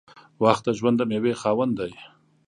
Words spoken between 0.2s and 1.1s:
•وخت د ژوند د